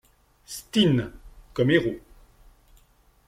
Stine, 0.47 1.11
comme 1.53 1.69
héros. 1.69 1.99